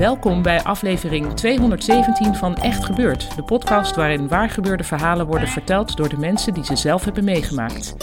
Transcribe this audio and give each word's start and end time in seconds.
Welkom 0.00 0.42
bij 0.42 0.62
aflevering 0.62 1.32
217 1.32 2.34
van 2.34 2.56
Echt 2.56 2.84
Gebeurd, 2.84 3.36
de 3.36 3.42
podcast 3.42 3.94
waarin 3.94 4.28
waargebeurde 4.28 4.84
verhalen 4.84 5.26
worden 5.26 5.48
verteld 5.48 5.96
door 5.96 6.08
de 6.08 6.18
mensen 6.18 6.54
die 6.54 6.64
ze 6.64 6.76
zelf 6.76 7.04
hebben 7.04 7.24
meegemaakt. 7.24 7.96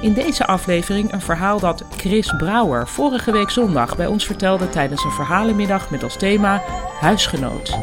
In 0.00 0.12
deze 0.12 0.46
aflevering 0.46 1.12
een 1.12 1.20
verhaal 1.20 1.60
dat 1.60 1.84
Chris 1.96 2.34
Brouwer 2.36 2.88
vorige 2.88 3.32
week 3.32 3.50
zondag 3.50 3.96
bij 3.96 4.06
ons 4.06 4.26
vertelde 4.26 4.68
tijdens 4.68 5.04
een 5.04 5.10
verhalenmiddag 5.10 5.90
met 5.90 6.02
als 6.02 6.16
thema 6.16 6.62
Huisgenoot. 7.00 7.78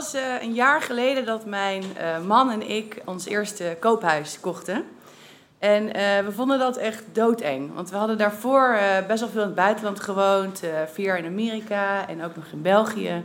Was 0.00 0.14
uh, 0.14 0.42
een 0.42 0.54
jaar 0.54 0.82
geleden 0.82 1.24
dat 1.24 1.44
mijn 1.44 1.82
uh, 1.82 2.26
man 2.26 2.50
en 2.50 2.70
ik 2.70 3.02
ons 3.04 3.26
eerste 3.26 3.76
koophuis 3.80 4.40
kochten. 4.40 4.84
En 5.58 5.86
uh, 5.86 5.92
we 6.24 6.32
vonden 6.32 6.58
dat 6.58 6.76
echt 6.76 7.04
doodeng. 7.12 7.74
Want 7.74 7.90
we 7.90 7.96
hadden 7.96 8.18
daarvoor 8.18 8.78
best 9.08 9.20
wel 9.20 9.28
veel 9.28 9.40
in 9.40 9.46
het 9.46 9.56
buitenland 9.56 10.00
gewoond. 10.00 10.62
vier 10.92 11.04
jaar 11.04 11.18
in 11.18 11.26
Amerika 11.26 12.08
en 12.08 12.24
ook 12.24 12.36
nog 12.36 12.44
in 12.52 12.62
België. 12.62 13.24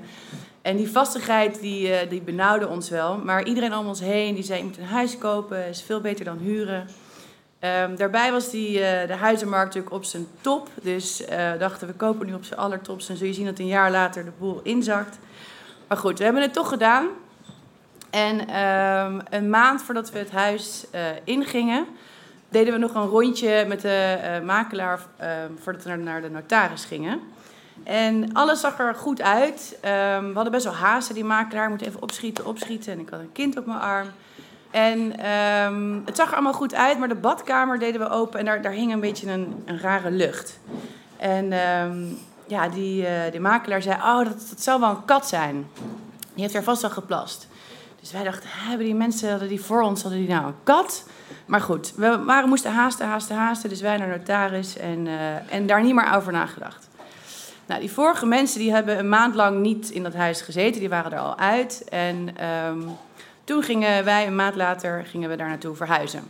En 0.62 0.76
die 0.76 0.92
vastigheid 0.92 1.60
die, 1.60 2.08
die 2.08 2.22
benauwde 2.22 2.68
ons 2.68 2.90
wel. 2.90 3.18
Maar 3.18 3.44
iedereen 3.44 3.76
om 3.76 3.88
ons 3.88 4.00
heen 4.00 4.36
die 4.36 4.44
zei, 4.44 4.60
je 4.60 4.66
moet 4.66 4.78
een 4.78 4.84
huis 4.84 5.18
kopen. 5.18 5.68
is 5.68 5.82
veel 5.82 6.02
beter 6.02 6.26
dan 6.26 6.38
huren. 6.38 6.88
Um, 7.60 7.96
daarbij 7.96 8.32
was 8.32 8.50
die, 8.50 8.78
de 9.08 9.16
huizenmarkt 9.20 9.66
natuurlijk 9.66 9.96
op 9.96 10.04
zijn 10.04 10.28
top. 10.42 10.70
Dus 10.82 11.24
dachten 11.60 11.88
we 11.88 11.94
kopen 11.94 12.26
nu 12.28 12.34
op 12.34 12.44
zijn 12.44 12.60
allertops. 12.60 13.10
En 13.10 13.18
zul 13.18 13.28
je 13.28 13.34
zien 13.34 13.46
dat 13.46 13.60
een 13.60 13.68
jaar 13.68 13.92
later 13.92 14.26
de 14.26 14.32
boel 14.40 14.60
inzakt. 14.64 15.18
Maar 15.88 15.98
goed, 15.98 16.18
we 16.18 16.24
hebben 16.24 16.42
het 16.42 16.54
toch 16.54 16.70
gedaan. 16.70 17.08
En 18.10 18.48
ehm, 18.48 19.20
een 19.30 19.50
maand 19.50 19.82
voordat 19.82 20.12
we 20.12 20.20
het 20.20 20.32
huis 20.32 20.86
uh, 20.96 21.02
ingingen, 21.24 21.86
deden 22.50 22.74
we 22.74 22.80
nog 22.80 22.96
een 22.96 23.08
rondje 23.08 23.66
met 23.68 23.82
de 23.82 24.18
uh, 24.22 24.46
makelaar 24.46 25.00
ehm, 25.18 25.52
voordat 25.60 25.84
we 25.84 25.96
naar, 25.96 26.22
de 26.22 26.30
notaris 26.30 26.86
gingen. 26.86 27.20
En 27.84 28.34
alles 28.34 28.60
zag 28.60 28.80
er 28.80 28.96
goed 28.96 29.22
uit. 29.22 29.78
Um, 29.86 30.28
we 30.28 30.34
hadden 30.34 30.52
best 30.52 30.64
wel 30.64 30.74
haast, 30.74 31.14
die 31.14 31.24
makelaar. 31.24 31.70
Moet 31.70 31.82
even 31.82 32.02
opschieten, 32.02 32.46
opschieten. 32.46 32.94
En 32.94 33.00
ik 33.00 33.10
had 33.10 33.20
een 33.20 33.32
kind 33.32 33.58
op 33.58 33.66
mijn 33.66 33.80
arm. 33.80 34.08
En 34.72 35.20
het 36.06 36.16
zag 36.16 36.28
er 36.28 36.34
allemaal 36.34 36.54
goed 36.54 36.74
uit, 36.74 37.00
maar 37.00 37.08
de 37.08 37.16
badkamer 37.16 37.80
deden 37.80 38.02
we 38.02 38.10
open 38.10 38.40
en 38.40 38.46
daar, 38.46 38.62
daar 38.62 38.72
hing 38.72 38.94
een 38.94 39.00
beetje 39.00 39.32
een, 39.32 39.64
een 39.66 39.80
rare 39.80 40.12
lucht. 40.12 40.60
En 41.18 41.54
ja, 42.48 42.70
die, 42.70 43.02
uh, 43.02 43.10
die 43.32 43.40
makelaar 43.40 43.82
zei, 43.82 43.96
oh, 43.96 44.18
dat, 44.18 44.46
dat 44.50 44.62
zou 44.62 44.80
wel 44.80 44.90
een 44.90 45.06
kat 45.06 45.28
zijn. 45.28 45.68
Die 46.34 46.44
heeft 46.44 46.56
er 46.56 46.64
vast 46.64 46.84
al 46.84 46.90
geplast. 46.90 47.48
Dus 48.00 48.12
wij 48.12 48.24
dachten, 48.24 48.50
hebben 48.52 48.86
die 48.86 48.96
mensen 48.96 49.30
hadden 49.30 49.48
die 49.48 49.62
voor 49.62 49.82
ons, 49.82 50.02
hadden 50.02 50.20
die 50.20 50.30
nou 50.30 50.46
een 50.46 50.64
kat? 50.64 51.04
Maar 51.46 51.62
goed, 51.62 51.94
we 51.96 52.24
waren, 52.24 52.50
moesten 52.50 52.74
haasten, 52.74 53.08
haasten, 53.08 53.36
haasten. 53.36 53.70
Dus 53.70 53.82
wij 53.82 53.98
naar 53.98 54.08
notaris 54.08 54.78
en, 54.78 55.06
uh, 55.06 55.54
en 55.54 55.68
daar 55.68 55.84
niet 55.84 55.94
meer 55.94 56.14
over 56.16 56.32
nagedacht. 56.32 56.88
Nou, 57.66 57.80
die 57.80 57.92
vorige 57.92 58.26
mensen 58.26 58.60
die 58.60 58.72
hebben 58.72 59.00
een 59.00 59.10
maand 59.10 59.36
lang 59.36 59.60
niet 59.60 59.90
in 59.90 60.04
dat 60.04 60.14
huis 60.14 60.42
gezeten. 60.42 60.80
Die 60.80 60.90
waren 60.90 61.12
er 61.12 61.20
al 61.20 61.38
uit. 61.38 61.84
En 61.90 62.46
um, 62.68 62.98
toen 63.44 63.64
gingen 63.64 64.04
wij 64.04 64.28
een 64.28 64.36
maand 64.36 64.56
later 64.56 65.06
gingen 65.06 65.30
we 65.30 65.36
daar 65.36 65.48
naartoe 65.48 65.76
verhuizen. 65.76 66.24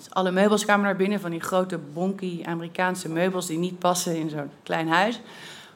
Dus 0.00 0.14
alle 0.14 0.30
meubels 0.30 0.64
kwamen 0.64 0.84
naar 0.84 0.96
binnen 0.96 1.20
van 1.20 1.30
die 1.30 1.40
grote 1.40 1.78
bonky 1.78 2.42
Amerikaanse 2.44 3.08
meubels 3.08 3.46
die 3.46 3.58
niet 3.58 3.78
passen 3.78 4.16
in 4.16 4.30
zo'n 4.30 4.50
klein 4.62 4.88
huis. 4.88 5.20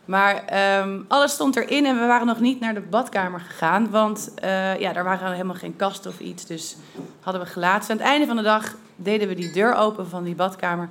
Maar 0.05 0.45
um, 0.81 1.05
alles 1.09 1.33
stond 1.33 1.57
erin 1.57 1.87
en 1.87 2.01
we 2.01 2.07
waren 2.07 2.27
nog 2.27 2.41
niet 2.41 2.61
naar 2.61 2.75
de 2.75 2.81
badkamer 2.81 3.41
gegaan. 3.41 3.91
Want 3.91 4.33
uh, 4.45 4.81
ja, 4.81 4.93
daar 4.93 5.05
waren 5.05 5.33
helemaal 5.33 5.55
geen 5.55 5.77
kasten 5.77 6.11
of 6.11 6.19
iets. 6.19 6.47
Dus 6.47 6.77
hadden 7.21 7.43
we 7.43 7.49
gelaten. 7.49 7.91
Aan 7.91 7.97
het 7.97 8.07
einde 8.07 8.27
van 8.27 8.37
de 8.37 8.43
dag 8.43 8.75
deden 8.97 9.29
we 9.29 9.35
die 9.35 9.53
deur 9.53 9.75
open 9.75 10.09
van 10.09 10.25
die 10.25 10.35
badkamer. 10.35 10.89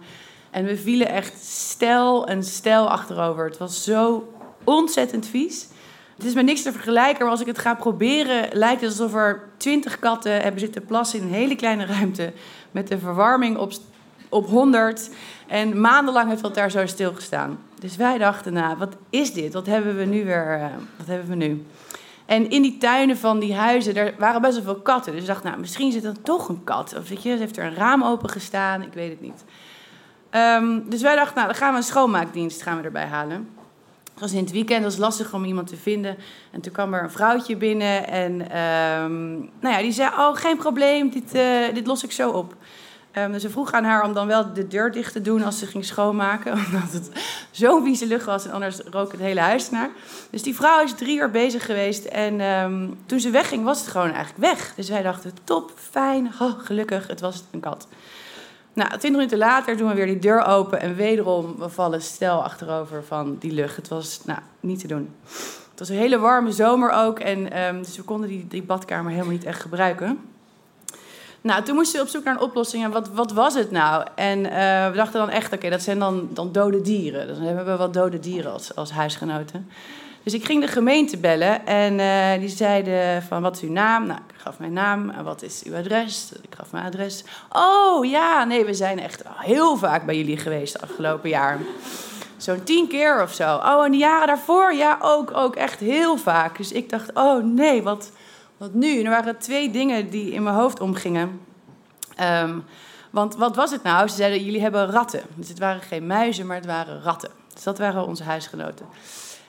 En 0.49 0.65
we 0.65 0.77
vielen 0.77 1.07
echt 1.07 1.43
stel 1.43 2.27
en 2.27 2.43
stel 2.43 2.89
achterover. 2.89 3.45
Het 3.45 3.57
was 3.57 3.83
zo 3.83 4.33
ontzettend 4.63 5.27
vies. 5.27 5.67
Het 6.23 6.31
is 6.31 6.37
met 6.37 6.47
niks 6.47 6.61
te 6.61 6.71
vergelijken, 6.71 7.21
maar 7.21 7.31
als 7.31 7.41
ik 7.41 7.47
het 7.47 7.57
ga 7.57 7.73
proberen, 7.73 8.49
lijkt 8.51 8.81
het 8.81 8.89
alsof 8.89 9.13
er 9.13 9.49
twintig 9.57 9.99
katten 9.99 10.41
hebben 10.41 10.59
zitten 10.59 10.85
plassen 10.85 11.19
in 11.19 11.25
een 11.25 11.33
hele 11.33 11.55
kleine 11.55 11.85
ruimte. 11.85 12.33
Met 12.71 12.87
de 12.87 12.99
verwarming 12.99 13.57
op, 13.57 13.71
op 14.29 14.47
100. 14.47 15.09
En 15.47 15.81
maandenlang 15.81 16.29
heeft 16.29 16.41
dat 16.41 16.55
daar 16.55 16.71
zo 16.71 16.85
stilgestaan. 16.85 17.59
Dus 17.79 17.95
wij 17.95 18.17
dachten, 18.17 18.53
nou, 18.53 18.77
wat 18.77 18.95
is 19.09 19.33
dit? 19.33 19.53
Wat 19.53 19.65
hebben 19.65 19.97
we 19.97 20.05
nu 20.05 20.25
weer? 20.25 20.59
Uh, 20.59 20.65
wat 20.97 21.07
hebben 21.07 21.27
we 21.29 21.35
nu? 21.35 21.65
En 22.25 22.49
in 22.49 22.61
die 22.61 22.77
tuinen 22.77 23.17
van 23.17 23.39
die 23.39 23.55
huizen, 23.55 23.93
daar 23.93 24.13
waren 24.17 24.41
best 24.41 24.53
wel 24.53 24.63
veel 24.63 24.81
katten. 24.81 25.11
Dus 25.11 25.21
ik 25.21 25.27
dacht, 25.27 25.43
nou, 25.43 25.59
misschien 25.59 25.91
zit 25.91 26.03
er 26.03 26.21
toch 26.21 26.49
een 26.49 26.63
kat. 26.63 26.95
Of 26.97 27.09
weet 27.09 27.23
je, 27.23 27.29
heeft 27.29 27.57
er 27.57 27.65
een 27.65 27.75
raam 27.75 28.03
open 28.03 28.29
gestaan. 28.29 28.81
Ik 28.81 28.93
weet 28.93 29.09
het 29.09 29.21
niet. 29.21 29.43
Um, 30.31 30.89
dus 30.89 31.01
wij 31.01 31.15
dachten, 31.15 31.35
nou, 31.35 31.47
dan 31.47 31.57
gaan 31.57 31.71
we 31.71 31.77
een 31.77 31.83
schoonmaakdienst 31.83 32.61
gaan 32.61 32.77
we 32.77 32.83
erbij 32.83 33.05
halen. 33.05 33.52
Het 34.13 34.21
was 34.21 34.31
in 34.31 34.43
het 34.43 34.51
weekend, 34.51 34.83
het 34.83 34.91
was 34.91 35.01
lastig 35.01 35.33
om 35.33 35.45
iemand 35.45 35.67
te 35.67 35.75
vinden. 35.75 36.17
En 36.51 36.61
toen 36.61 36.71
kwam 36.71 36.93
er 36.93 37.03
een 37.03 37.11
vrouwtje 37.11 37.55
binnen 37.55 38.07
en 38.07 38.31
um, 38.31 39.35
nou 39.59 39.75
ja, 39.75 39.81
die 39.81 39.91
zei, 39.91 40.09
oh, 40.09 40.35
geen 40.35 40.57
probleem, 40.57 41.09
dit, 41.09 41.35
uh, 41.35 41.73
dit 41.73 41.87
los 41.87 42.03
ik 42.03 42.11
zo 42.11 42.29
op. 42.29 42.55
Um, 43.17 43.31
dus 43.31 43.43
we 43.43 43.49
vroegen 43.49 43.77
aan 43.77 43.83
haar 43.83 44.03
om 44.03 44.13
dan 44.13 44.27
wel 44.27 44.53
de 44.53 44.67
deur 44.67 44.91
dicht 44.91 45.13
te 45.13 45.21
doen 45.21 45.43
als 45.43 45.59
ze 45.59 45.65
ging 45.65 45.85
schoonmaken. 45.85 46.51
Omdat 46.65 46.91
het 46.91 47.09
zo'n 47.51 47.83
vieze 47.83 48.05
lucht 48.05 48.25
was 48.25 48.45
en 48.45 48.51
anders 48.51 48.79
rook 48.91 49.11
het 49.11 49.21
hele 49.21 49.39
huis 49.39 49.69
naar. 49.69 49.89
Dus 50.29 50.43
die 50.43 50.55
vrouw 50.55 50.83
is 50.83 50.93
drie 50.93 51.17
uur 51.17 51.31
bezig 51.31 51.65
geweest. 51.65 52.05
En 52.05 52.41
um, 52.41 52.97
toen 53.05 53.19
ze 53.19 53.29
wegging 53.29 53.63
was 53.63 53.79
het 53.79 53.87
gewoon 53.87 54.11
eigenlijk 54.11 54.37
weg. 54.37 54.73
Dus 54.75 54.89
wij 54.89 55.01
dachten, 55.01 55.31
top, 55.43 55.71
fijn, 55.91 56.31
oh, 56.39 56.59
gelukkig, 56.59 57.07
het 57.07 57.19
was 57.19 57.43
een 57.51 57.59
kat. 57.59 57.87
Nou, 58.73 58.89
twintig 58.89 59.11
minuten 59.11 59.37
later 59.37 59.77
doen 59.77 59.87
we 59.87 59.93
weer 59.93 60.05
die 60.05 60.19
deur 60.19 60.45
open. 60.45 60.81
En 60.81 60.95
wederom, 60.95 61.55
we 61.57 61.69
vallen 61.69 62.01
stel 62.01 62.43
achterover 62.43 63.03
van 63.03 63.37
die 63.39 63.51
lucht. 63.51 63.75
Het 63.75 63.87
was 63.87 64.21
nou, 64.25 64.39
niet 64.59 64.79
te 64.79 64.87
doen. 64.87 65.15
Het 65.69 65.79
was 65.79 65.89
een 65.89 65.95
hele 65.95 66.19
warme 66.19 66.51
zomer 66.51 66.91
ook. 66.91 67.19
En 67.19 67.63
um, 67.65 67.81
dus 67.81 67.97
we 67.97 68.03
konden 68.03 68.47
die, 68.47 68.63
badkamer 68.63 69.11
helemaal 69.11 69.31
niet 69.31 69.43
echt 69.43 69.61
gebruiken. 69.61 70.19
Nou, 71.41 71.63
toen 71.63 71.75
moesten 71.75 71.99
we 71.99 72.05
op 72.05 72.11
zoek 72.11 72.23
naar 72.23 72.33
een 72.33 72.41
oplossing. 72.41 72.83
En 72.83 72.91
wat, 72.91 73.09
wat 73.09 73.31
was 73.31 73.53
het 73.53 73.71
nou? 73.71 74.05
En 74.15 74.39
uh, 74.39 74.51
we 74.89 74.95
dachten 74.95 75.19
dan 75.19 75.29
echt, 75.29 75.53
oké, 75.53 75.69
dat 75.69 75.81
zijn 75.81 75.99
dan, 75.99 76.29
dan 76.31 76.51
dode 76.51 76.81
dieren. 76.81 77.27
Dus 77.27 77.37
dan 77.37 77.45
hebben 77.45 77.65
we 77.65 77.75
wat 77.75 77.93
dode 77.93 78.19
dieren 78.19 78.51
als, 78.51 78.75
als 78.75 78.91
huisgenoten. 78.91 79.69
Dus 80.23 80.33
ik 80.33 80.45
ging 80.45 80.61
de 80.61 80.67
gemeente 80.67 81.17
bellen 81.17 81.65
en 81.65 81.99
uh, 81.99 82.39
die 82.39 82.55
zeiden 82.55 83.23
van, 83.23 83.41
wat 83.41 83.55
is 83.55 83.61
uw 83.61 83.71
naam? 83.71 84.05
Nou, 84.05 84.19
ik 84.19 84.41
gaf 84.41 84.59
mijn 84.59 84.73
naam. 84.73 85.09
En 85.09 85.23
wat 85.23 85.41
is 85.41 85.63
uw 85.63 85.75
adres? 85.75 86.31
Ik 86.41 86.55
gaf 86.57 86.71
mijn 86.71 86.85
adres. 86.85 87.23
Oh, 87.49 88.05
ja, 88.05 88.43
nee, 88.43 88.65
we 88.65 88.73
zijn 88.73 88.99
echt 88.99 89.23
heel 89.27 89.77
vaak 89.77 90.05
bij 90.05 90.17
jullie 90.17 90.37
geweest 90.37 90.81
afgelopen 90.81 91.29
jaar. 91.29 91.59
Zo'n 92.37 92.63
tien 92.63 92.87
keer 92.87 93.21
of 93.21 93.33
zo. 93.33 93.55
Oh, 93.55 93.85
en 93.85 93.91
de 93.91 93.97
jaren 93.97 94.27
daarvoor? 94.27 94.73
Ja, 94.73 94.97
ook, 95.01 95.37
ook 95.37 95.55
echt 95.55 95.79
heel 95.79 96.17
vaak. 96.17 96.57
Dus 96.57 96.71
ik 96.71 96.89
dacht, 96.89 97.13
oh 97.13 97.43
nee, 97.43 97.83
wat 97.83 98.11
wat 98.63 98.73
nu? 98.73 99.01
er 99.01 99.09
waren 99.09 99.37
twee 99.37 99.71
dingen 99.71 100.09
die 100.09 100.31
in 100.31 100.43
mijn 100.43 100.55
hoofd 100.55 100.79
omgingen. 100.79 101.41
Um, 102.21 102.65
want 103.09 103.35
wat 103.35 103.55
was 103.55 103.71
het 103.71 103.83
nou? 103.83 104.07
Ze 104.07 104.15
zeiden, 104.15 104.43
jullie 104.43 104.61
hebben 104.61 104.91
ratten. 104.91 105.21
Dus 105.35 105.49
het 105.49 105.59
waren 105.59 105.81
geen 105.81 106.07
muizen, 106.07 106.45
maar 106.45 106.55
het 106.55 106.65
waren 106.65 107.01
ratten. 107.01 107.29
Dus 107.53 107.63
dat 107.63 107.77
waren 107.77 108.07
onze 108.07 108.23
huisgenoten. 108.23 108.85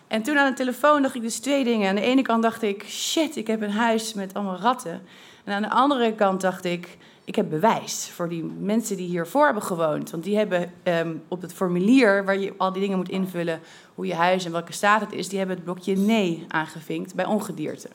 En 0.09 0.23
toen 0.23 0.39
aan 0.39 0.51
de 0.51 0.57
telefoon 0.57 1.03
dacht 1.03 1.15
ik 1.15 1.23
dus 1.23 1.39
twee 1.39 1.65
dingen. 1.65 1.89
Aan 1.89 1.95
de 1.95 2.01
ene 2.01 2.23
kant 2.23 2.43
dacht 2.43 2.63
ik, 2.63 2.85
shit, 2.89 3.37
ik 3.37 3.47
heb 3.47 3.63
een 3.63 3.71
huis 3.71 4.15
met 4.15 4.35
allemaal 4.35 4.59
ratten. 4.59 5.03
En 5.45 5.53
aan 5.53 5.63
de 5.63 5.71
andere 5.71 6.15
kant 6.15 6.41
dacht 6.41 6.65
ik, 6.65 6.99
ik 7.25 7.35
heb 7.35 7.51
bewijs 7.51 8.11
voor 8.15 8.29
die 8.29 8.45
mensen 8.61 8.97
die 8.97 9.09
hiervoor 9.09 9.45
hebben 9.45 9.63
gewoond. 9.63 10.11
Want 10.11 10.25
die 10.25 10.37
hebben 10.37 10.73
um, 10.85 11.23
op 11.29 11.43
het 11.43 11.53
formulier 11.53 12.25
waar 12.25 12.39
je 12.39 12.53
al 12.57 12.73
die 12.73 12.83
dingen 12.83 12.97
moet 12.97 13.09
invullen, 13.09 13.61
hoe 13.95 14.07
je 14.07 14.15
huis 14.15 14.45
en 14.45 14.53
welke 14.53 14.73
staat 14.73 15.01
het 15.01 15.13
is, 15.13 15.29
die 15.29 15.39
hebben 15.39 15.57
het 15.57 15.65
blokje 15.65 15.97
nee 15.97 16.45
aangevinkt 16.49 17.15
bij 17.15 17.25
ongedierte. 17.25 17.89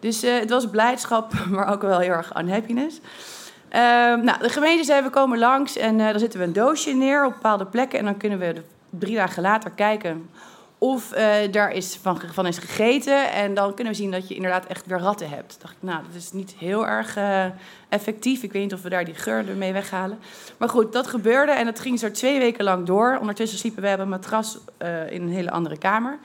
Dus 0.00 0.22
het 0.22 0.50
was 0.50 0.70
blijdschap, 0.70 1.32
maar 1.50 1.72
ook 1.72 1.82
wel 1.82 1.98
heel 1.98 2.10
erg 2.10 2.36
unhappiness. 2.38 3.00
Ehm, 3.68 4.24
nou, 4.24 4.38
de 4.38 4.48
gemeente 4.48 4.84
zei, 4.84 5.02
we 5.02 5.10
komen 5.10 5.38
langs 5.38 5.76
en 5.76 5.98
dan 5.98 6.18
zetten 6.18 6.40
we 6.40 6.46
een 6.46 6.52
doosje 6.52 6.92
neer 6.92 7.26
op 7.26 7.32
bepaalde 7.32 7.66
plekken. 7.66 7.98
En 7.98 8.04
dan 8.04 8.16
kunnen 8.16 8.38
we 8.38 8.62
drie 8.90 9.14
dagen 9.14 9.42
later 9.42 9.70
kijken 9.70 10.30
of 10.82 11.14
uh, 11.16 11.34
daar 11.50 11.72
is 11.72 11.98
van, 12.02 12.20
van 12.32 12.46
is 12.46 12.58
gegeten. 12.58 13.32
En 13.32 13.54
dan 13.54 13.74
kunnen 13.74 13.92
we 13.92 13.98
zien 13.98 14.10
dat 14.10 14.28
je 14.28 14.34
inderdaad 14.34 14.66
echt 14.66 14.86
weer 14.86 14.98
ratten 14.98 15.28
hebt. 15.28 15.56
dacht 15.60 15.74
ik, 15.74 15.82
nou, 15.82 16.02
dat 16.06 16.14
is 16.14 16.32
niet 16.32 16.54
heel 16.58 16.86
erg 16.86 17.16
uh, 17.16 17.44
effectief. 17.88 18.42
Ik 18.42 18.52
weet 18.52 18.62
niet 18.62 18.72
of 18.72 18.82
we 18.82 18.88
daar 18.88 19.04
die 19.04 19.14
geur 19.14 19.48
ermee 19.48 19.72
weghalen. 19.72 20.18
Maar 20.58 20.68
goed, 20.68 20.92
dat 20.92 21.06
gebeurde 21.06 21.52
en 21.52 21.64
dat 21.64 21.80
ging 21.80 21.98
zo 21.98 22.10
twee 22.10 22.38
weken 22.38 22.64
lang 22.64 22.86
door. 22.86 23.18
Ondertussen 23.20 23.58
sliepen 23.58 23.82
we 23.82 23.88
hebben 23.88 24.06
een 24.06 24.12
matras 24.12 24.58
uh, 24.82 25.10
in 25.10 25.22
een 25.22 25.32
hele 25.32 25.50
andere 25.50 25.78
kamer. 25.78 26.18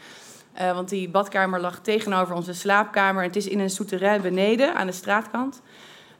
want 0.73 0.89
die 0.89 1.09
badkamer 1.09 1.59
lag 1.59 1.79
tegenover 1.79 2.35
onze 2.35 2.53
slaapkamer. 2.53 3.23
Het 3.23 3.35
is 3.35 3.47
in 3.47 3.59
een 3.59 3.69
souterrain 3.69 4.21
beneden 4.21 4.75
aan 4.75 4.87
de 4.87 4.93
straatkant. 4.93 5.61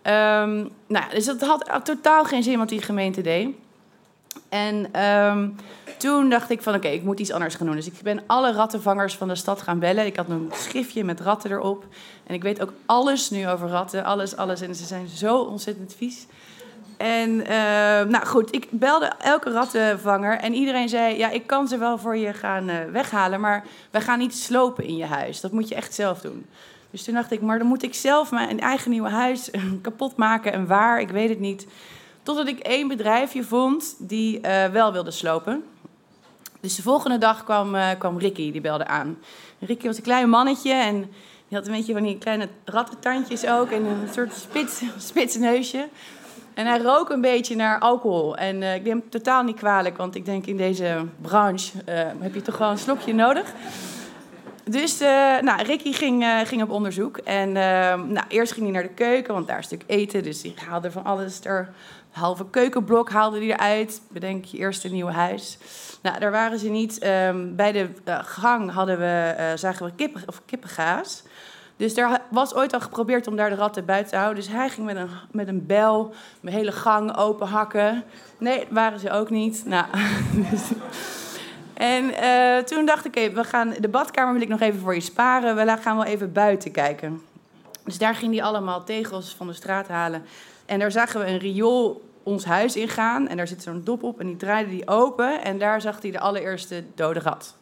Um, 0.03 0.69
nou, 0.87 1.09
dus 1.09 1.25
dat 1.25 1.41
had 1.41 1.85
totaal 1.85 2.23
geen 2.23 2.43
zin 2.43 2.57
wat 2.57 2.69
die 2.69 2.81
gemeente 2.81 3.21
deed. 3.21 3.55
En 4.49 5.03
um, 5.03 5.55
toen 5.97 6.29
dacht 6.29 6.49
ik 6.49 6.61
van 6.61 6.75
oké, 6.75 6.87
ik 6.87 7.03
moet 7.03 7.19
iets 7.19 7.31
anders 7.31 7.55
gaan 7.55 7.65
doen. 7.65 7.75
Dus 7.75 7.87
ik 7.87 8.01
ben 8.03 8.23
alle 8.27 8.51
rattenvangers 8.51 9.15
van 9.15 9.27
de 9.27 9.35
stad 9.35 9.61
gaan 9.61 9.79
bellen. 9.79 10.05
Ik 10.05 10.15
had 10.15 10.29
een 10.29 10.51
schriftje 10.53 11.03
met 11.03 11.19
ratten 11.19 11.51
erop. 11.51 11.85
En 12.23 12.33
ik 12.33 12.43
weet 12.43 12.61
ook 12.61 12.73
alles 12.85 13.29
nu 13.29 13.49
over 13.49 13.67
ratten. 13.69 14.03
Alles, 14.03 14.35
alles. 14.35 14.61
En 14.61 14.75
ze 14.75 14.85
zijn 14.85 15.07
zo 15.07 15.37
ontzettend 15.37 15.93
vies. 15.97 16.25
En 16.97 17.29
uh, 17.29 17.47
nou 18.03 18.25
goed, 18.25 18.55
ik 18.55 18.67
belde 18.69 19.11
elke 19.19 19.51
rattenvanger. 19.51 20.37
En 20.37 20.53
iedereen 20.53 20.89
zei, 20.89 21.17
ja, 21.17 21.29
ik 21.29 21.47
kan 21.47 21.67
ze 21.67 21.77
wel 21.77 21.97
voor 21.97 22.17
je 22.17 22.33
gaan 22.33 22.69
uh, 22.69 22.75
weghalen. 22.91 23.41
Maar 23.41 23.65
we 23.91 24.01
gaan 24.01 24.19
niet 24.19 24.35
slopen 24.35 24.83
in 24.83 24.97
je 24.97 25.05
huis. 25.05 25.41
Dat 25.41 25.51
moet 25.51 25.67
je 25.67 25.75
echt 25.75 25.93
zelf 25.93 26.21
doen. 26.21 26.45
Dus 26.91 27.03
toen 27.03 27.13
dacht 27.13 27.31
ik, 27.31 27.41
maar 27.41 27.57
dan 27.57 27.67
moet 27.67 27.83
ik 27.83 27.93
zelf 27.93 28.31
mijn 28.31 28.59
eigen 28.59 28.91
nieuwe 28.91 29.09
huis 29.09 29.49
kapot 29.81 30.15
maken. 30.15 30.53
En 30.53 30.67
waar, 30.67 30.99
ik 30.99 31.09
weet 31.09 31.29
het 31.29 31.39
niet. 31.39 31.67
Totdat 32.27 32.47
ik 32.47 32.59
één 32.59 32.87
bedrijfje 32.87 33.43
vond 33.43 33.95
die 33.99 34.39
uh, 34.41 34.65
wel 34.65 34.91
wilde 34.91 35.11
slopen. 35.11 35.63
Dus 36.59 36.75
de 36.75 36.81
volgende 36.81 37.17
dag 37.17 37.43
kwam, 37.43 37.75
uh, 37.75 37.89
kwam 37.97 38.17
Ricky, 38.17 38.51
die 38.51 38.61
belde 38.61 38.87
aan. 38.87 39.17
Ricky 39.59 39.85
was 39.85 39.97
een 39.97 40.03
klein 40.03 40.29
mannetje 40.29 40.73
en 40.73 40.99
die 41.47 41.57
had 41.57 41.67
een 41.67 41.73
beetje 41.73 41.93
van 41.93 42.03
die 42.03 42.17
kleine 42.17 42.47
rattentandjes 42.65 43.47
ook. 43.47 43.71
En 43.71 43.85
een 43.85 44.09
soort 44.13 44.47
spits, 44.97 45.37
neusje. 45.49 45.87
En 46.53 46.65
hij 46.65 46.79
rook 46.79 47.09
een 47.09 47.21
beetje 47.21 47.55
naar 47.55 47.79
alcohol. 47.79 48.37
En 48.37 48.61
uh, 48.61 48.75
ik 48.75 48.83
neem 48.83 48.99
hem 48.99 49.09
totaal 49.09 49.43
niet 49.43 49.57
kwalijk, 49.57 49.97
want 49.97 50.15
ik 50.15 50.25
denk 50.25 50.45
in 50.45 50.57
deze 50.57 51.05
branche 51.21 51.71
heb 52.19 52.33
je 52.33 52.41
toch 52.41 52.57
wel 52.57 52.69
een 52.69 52.77
slokje 52.77 53.13
nodig. 53.13 53.53
Dus 54.63 54.99
nou, 55.41 55.63
Ricky 55.63 55.93
ging, 55.93 56.25
ging 56.43 56.61
op 56.61 56.69
onderzoek. 56.69 57.17
En 57.17 57.51
nou, 57.51 58.25
eerst 58.27 58.51
ging 58.51 58.65
hij 58.65 58.73
naar 58.73 58.83
de 58.87 58.93
keuken, 58.93 59.33
want 59.33 59.47
daar 59.47 59.59
is 59.59 59.69
natuurlijk 59.69 59.99
eten. 59.99 60.23
Dus 60.23 60.41
die 60.41 60.53
haalde 60.65 60.91
van 60.91 61.03
alles 61.03 61.39
er 61.43 61.73
halve 62.17 62.49
keukenblok 62.49 63.09
haalde 63.09 63.37
hij 63.37 63.47
eruit. 63.47 64.01
Bedenk 64.09 64.45
je 64.45 64.57
eerste 64.57 64.87
nieuwe 64.87 65.11
huis. 65.11 65.57
Nou, 66.01 66.19
daar 66.19 66.31
waren 66.31 66.59
ze 66.59 66.69
niet. 66.69 67.05
Um, 67.05 67.55
bij 67.55 67.71
de 67.71 67.89
uh, 68.05 68.19
gang 68.23 68.71
hadden 68.71 68.99
we, 68.99 69.35
uh, 69.39 69.45
zagen 69.55 69.85
we 69.85 69.91
kippen, 69.95 70.21
of 70.25 70.41
kippengaas. 70.45 71.23
Dus 71.77 71.93
daar 71.93 72.21
was 72.29 72.53
ooit 72.53 72.73
al 72.73 72.79
geprobeerd 72.79 73.27
om 73.27 73.35
daar 73.35 73.49
de 73.49 73.55
ratten 73.55 73.85
buiten 73.85 74.11
te 74.11 74.17
houden. 74.17 74.43
Dus 74.43 74.53
hij 74.53 74.69
ging 74.69 74.85
met 74.85 74.95
een, 74.95 75.09
met 75.31 75.47
een 75.47 75.65
bel 75.65 76.13
mijn 76.39 76.55
hele 76.55 76.71
gang 76.71 77.17
open 77.17 77.47
hakken. 77.47 78.03
Nee, 78.37 78.67
waren 78.69 78.99
ze 78.99 79.11
ook 79.11 79.29
niet. 79.29 79.63
Nou, 79.65 79.85
en 81.73 82.03
uh, 82.03 82.57
toen 82.57 82.85
dacht 82.85 83.05
ik, 83.05 83.31
we 83.33 83.43
gaan, 83.43 83.73
de 83.79 83.89
badkamer 83.89 84.33
wil 84.33 84.41
ik 84.41 84.47
nog 84.47 84.59
even 84.59 84.79
voor 84.79 84.93
je 84.93 85.01
sparen. 85.01 85.55
We 85.55 85.77
gaan 85.81 85.95
wel 85.95 86.05
even 86.05 86.31
buiten 86.31 86.71
kijken. 86.71 87.21
Dus 87.83 87.97
daar 87.97 88.15
ging 88.15 88.33
hij 88.33 88.43
allemaal 88.43 88.83
tegels 88.83 89.35
van 89.35 89.47
de 89.47 89.53
straat 89.53 89.87
halen. 89.87 90.25
En 90.65 90.79
daar 90.79 90.91
zagen 90.91 91.19
we 91.19 91.25
een 91.25 91.37
riool 91.37 92.06
ons 92.27 92.45
huis 92.45 92.75
ingaan. 92.75 93.27
En 93.27 93.37
daar 93.37 93.47
zit 93.47 93.63
zo'n 93.63 93.81
dop 93.83 94.03
op 94.03 94.19
en 94.19 94.27
die 94.27 94.35
draaide 94.35 94.69
die 94.69 94.87
open. 94.87 95.43
En 95.43 95.57
daar 95.57 95.81
zag 95.81 96.01
hij 96.01 96.11
de 96.11 96.19
allereerste 96.19 96.83
dode 96.95 97.19
rat. 97.19 97.55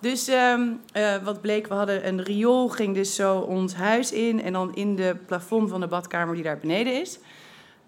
Dus 0.00 0.28
um, 0.28 0.80
uh, 0.96 1.16
wat 1.22 1.40
bleek, 1.40 1.66
we 1.66 1.74
hadden 1.74 2.06
een 2.06 2.22
riool, 2.22 2.68
ging 2.68 2.94
dus 2.94 3.14
zo 3.14 3.38
ons 3.38 3.74
huis 3.74 4.12
in. 4.12 4.42
En 4.42 4.52
dan 4.52 4.74
in 4.74 4.96
de 4.96 5.16
plafond 5.26 5.70
van 5.70 5.80
de 5.80 5.86
badkamer 5.86 6.34
die 6.34 6.44
daar 6.44 6.58
beneden 6.58 7.00
is. 7.00 7.18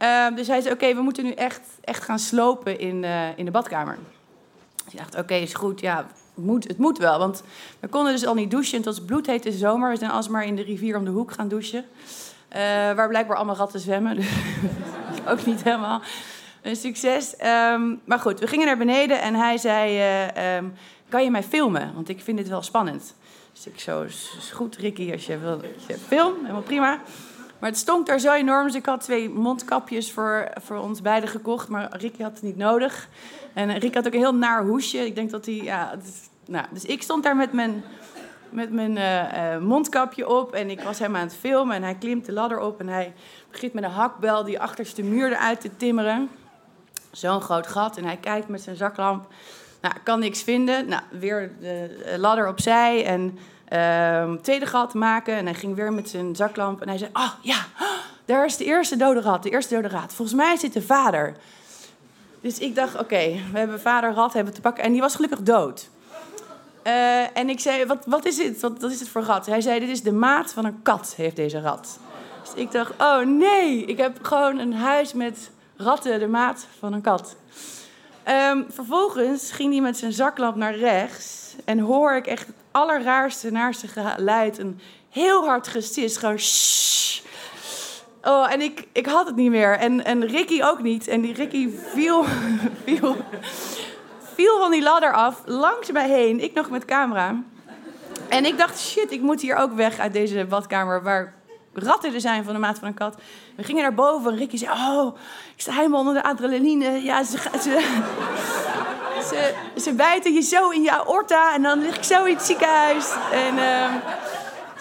Uh, 0.02 0.36
dus 0.36 0.46
hij 0.46 0.60
zei, 0.60 0.74
oké, 0.74 0.94
we 0.94 1.00
moeten 1.00 1.24
nu 1.24 1.30
echt, 1.30 1.60
echt 1.80 2.02
gaan 2.02 2.18
slopen 2.18 2.78
in, 2.78 3.02
uh, 3.02 3.38
in 3.38 3.44
de 3.44 3.50
badkamer. 3.50 3.98
Dus 4.84 4.92
ik 4.92 4.98
dacht, 4.98 5.16
oké, 5.16 5.34
is 5.34 5.54
goed, 5.54 5.80
ja, 5.80 5.96
het 5.96 6.44
moet, 6.44 6.68
het 6.68 6.78
moet 6.78 6.98
wel. 6.98 7.18
Want 7.18 7.42
we 7.80 7.88
konden 7.88 8.12
dus 8.12 8.26
al 8.26 8.34
niet 8.34 8.50
douchen. 8.50 8.76
Het 8.76 8.84
was 8.84 9.00
bloedhete 9.00 9.52
zomer. 9.52 9.90
We 9.90 9.96
zijn 9.96 10.10
alsmaar 10.10 10.44
in 10.44 10.56
de 10.56 10.62
rivier 10.62 10.96
om 10.96 11.04
de 11.04 11.10
hoek 11.10 11.32
gaan 11.32 11.48
douchen. 11.48 11.84
Uh, 12.52 12.58
waar 12.92 13.08
blijkbaar 13.08 13.36
allemaal 13.36 13.56
ratten 13.56 13.80
zwemmen. 13.80 14.16
Dus 14.16 14.28
ook 15.32 15.46
niet 15.46 15.62
helemaal 15.62 16.00
een 16.62 16.76
succes. 16.76 17.34
Um, 17.72 18.00
maar 18.04 18.18
goed, 18.18 18.40
we 18.40 18.46
gingen 18.46 18.66
naar 18.66 18.78
beneden 18.78 19.20
en 19.20 19.34
hij 19.34 19.58
zei... 19.58 19.98
Uh, 19.98 20.56
um, 20.56 20.72
kan 21.08 21.24
je 21.24 21.30
mij 21.30 21.42
filmen? 21.42 21.92
Want 21.94 22.08
ik 22.08 22.20
vind 22.20 22.38
dit 22.38 22.48
wel 22.48 22.62
spannend. 22.62 23.14
Dus 23.52 23.66
ik 23.66 23.80
zo, 23.80 24.02
is 24.02 24.50
goed 24.52 24.76
Ricky, 24.76 25.12
als 25.12 25.26
je 25.26 25.38
wil 25.38 25.60
film. 26.06 26.34
Helemaal 26.40 26.62
prima. 26.62 27.00
Maar 27.58 27.70
het 27.70 27.78
stonk 27.78 28.06
daar 28.06 28.18
zo 28.18 28.32
enorm, 28.32 28.66
dus 28.66 28.74
ik 28.74 28.86
had 28.86 29.00
twee 29.00 29.28
mondkapjes 29.28 30.12
voor, 30.12 30.48
voor 30.62 30.76
ons 30.76 31.02
beiden 31.02 31.28
gekocht. 31.28 31.68
Maar 31.68 31.96
Ricky 31.96 32.22
had 32.22 32.32
het 32.32 32.42
niet 32.42 32.56
nodig. 32.56 33.08
En 33.52 33.78
Ricky 33.78 33.94
had 33.94 34.06
ook 34.06 34.12
een 34.12 34.18
heel 34.18 34.34
naar 34.34 34.64
hoesje. 34.64 35.06
Ik 35.06 35.14
denk 35.14 35.30
dat 35.30 35.46
hij... 35.46 35.54
Ja, 35.54 35.94
nou, 36.46 36.66
dus 36.70 36.84
ik 36.84 37.02
stond 37.02 37.22
daar 37.22 37.36
met 37.36 37.52
mijn 37.52 37.84
met 38.56 38.72
mijn 38.72 38.96
uh, 38.96 39.54
uh, 39.54 39.58
mondkapje 39.58 40.28
op. 40.28 40.52
En 40.52 40.70
ik 40.70 40.80
was 40.80 40.98
hem 40.98 41.16
aan 41.16 41.22
het 41.22 41.36
filmen. 41.36 41.76
En 41.76 41.82
hij 41.82 41.94
klimt 41.94 42.26
de 42.26 42.32
ladder 42.32 42.60
op. 42.60 42.80
En 42.80 42.88
hij 42.88 43.14
begint 43.50 43.72
met 43.72 43.84
een 43.84 43.90
hakbel 43.90 44.44
die 44.44 44.60
achterste 44.60 45.02
muur 45.02 45.32
eruit 45.32 45.60
te 45.60 45.76
timmeren. 45.76 46.30
Zo'n 47.10 47.40
groot 47.40 47.66
gat. 47.66 47.96
En 47.96 48.04
hij 48.04 48.16
kijkt 48.16 48.48
met 48.48 48.62
zijn 48.62 48.76
zaklamp. 48.76 49.26
Nou, 49.80 49.94
kan 50.02 50.18
niks 50.18 50.42
vinden. 50.42 50.88
Nou, 50.88 51.02
weer 51.10 51.52
de 51.60 52.14
ladder 52.18 52.48
opzij. 52.48 53.04
En 53.04 53.38
uh, 53.72 54.32
tweede 54.32 54.66
gat 54.66 54.94
maken. 54.94 55.34
En 55.34 55.44
hij 55.44 55.54
ging 55.54 55.74
weer 55.74 55.92
met 55.92 56.08
zijn 56.08 56.36
zaklamp. 56.36 56.80
En 56.80 56.88
hij 56.88 56.98
zei: 56.98 57.10
Oh 57.12 57.32
ja, 57.42 57.58
daar 58.24 58.44
is 58.44 58.56
de 58.56 58.64
eerste 58.64 58.96
dode 58.96 59.20
rat. 59.20 59.42
De 59.42 59.50
eerste 59.50 59.74
dode 59.74 59.88
rat. 59.88 60.14
Volgens 60.14 60.36
mij 60.36 60.56
zit 60.56 60.72
de 60.72 60.82
vader. 60.82 61.36
Dus 62.40 62.58
ik 62.58 62.74
dacht: 62.74 62.98
Oké, 62.98 63.40
we 63.52 63.58
hebben 63.58 63.80
vader 63.80 64.12
rat 64.12 64.32
hebben 64.32 64.54
te 64.54 64.60
pakken. 64.60 64.84
En 64.84 64.92
die 64.92 65.00
was 65.00 65.14
gelukkig 65.14 65.42
dood. 65.42 65.88
Uh, 66.86 67.36
en 67.36 67.48
ik 67.48 67.60
zei, 67.60 67.86
wat, 67.86 68.04
wat 68.06 68.24
is 68.24 68.36
dit? 68.36 68.60
Wat, 68.60 68.80
wat 68.80 68.90
is 68.90 69.00
het 69.00 69.08
voor 69.08 69.22
rat? 69.22 69.46
Hij 69.46 69.60
zei, 69.60 69.80
dit 69.80 69.88
is 69.88 70.02
de 70.02 70.12
maat 70.12 70.52
van 70.52 70.64
een 70.64 70.82
kat, 70.82 71.14
heeft 71.16 71.36
deze 71.36 71.60
rat. 71.60 71.98
Dus 72.42 72.54
ik 72.54 72.72
dacht, 72.72 72.92
oh 72.98 73.20
nee, 73.20 73.84
ik 73.84 73.96
heb 73.96 74.18
gewoon 74.22 74.58
een 74.58 74.74
huis 74.74 75.12
met 75.12 75.50
ratten, 75.76 76.18
de 76.18 76.26
maat 76.26 76.66
van 76.78 76.92
een 76.92 77.00
kat. 77.00 77.36
Um, 78.28 78.66
vervolgens 78.68 79.50
ging 79.50 79.72
hij 79.72 79.82
met 79.82 79.96
zijn 79.96 80.12
zaklamp 80.12 80.56
naar 80.56 80.76
rechts 80.76 81.54
en 81.64 81.78
hoor 81.78 82.14
ik 82.14 82.26
echt 82.26 82.46
het 82.46 82.56
allerraarste, 82.70 83.50
naarste 83.50 83.88
geluid. 83.88 84.58
Een 84.58 84.80
heel 85.10 85.44
hard 85.44 85.68
gestis, 85.68 86.16
gewoon 86.16 86.38
shh. 86.38 87.22
Oh, 88.22 88.52
en 88.52 88.60
ik, 88.60 88.88
ik 88.92 89.06
had 89.06 89.26
het 89.26 89.36
niet 89.36 89.50
meer. 89.50 89.78
En, 89.78 90.04
en 90.04 90.26
Ricky 90.26 90.62
ook 90.62 90.82
niet. 90.82 91.08
En 91.08 91.20
die 91.20 91.34
Ricky 91.34 91.70
viel, 91.92 92.24
viel 92.84 93.16
viel 94.36 94.58
van 94.58 94.70
die 94.70 94.82
ladder 94.82 95.12
af, 95.12 95.42
langs 95.44 95.92
mij 95.92 96.08
heen. 96.08 96.42
Ik 96.42 96.54
nog 96.54 96.70
met 96.70 96.84
camera. 96.84 97.42
En 98.28 98.44
ik 98.44 98.58
dacht, 98.58 98.80
shit, 98.80 99.10
ik 99.10 99.20
moet 99.20 99.40
hier 99.40 99.56
ook 99.56 99.72
weg 99.72 99.98
uit 99.98 100.12
deze 100.12 100.44
badkamer 100.44 101.02
waar 101.02 101.34
ratten 101.72 102.14
er 102.14 102.20
zijn 102.20 102.44
van 102.44 102.52
de 102.52 102.58
maat 102.58 102.78
van 102.78 102.88
een 102.88 102.94
kat. 102.94 103.16
We 103.56 103.62
gingen 103.62 103.82
naar 103.82 103.94
boven 103.94 104.30
en 104.32 104.38
Ricky 104.38 104.56
zei, 104.56 104.70
oh, 104.70 105.16
ik 105.54 105.60
sta 105.60 105.72
helemaal 105.72 106.00
onder 106.00 106.14
de 106.14 106.22
adrenaline. 106.22 107.02
Ja, 107.02 107.24
ze, 107.24 107.38
ze, 107.38 107.98
ze, 109.28 109.54
ze 109.76 109.92
bijten 109.92 110.32
je 110.32 110.40
zo 110.40 110.70
in 110.70 110.82
je 110.82 111.04
aorta 111.04 111.54
en 111.54 111.62
dan 111.62 111.82
lig 111.82 111.96
ik 111.96 112.04
zo 112.04 112.24
in 112.24 112.34
het 112.34 112.44
ziekenhuis. 112.44 113.14
En 113.32 113.54
uh, 113.54 113.94